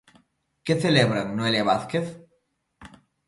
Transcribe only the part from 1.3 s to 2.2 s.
Noelia Vázquez?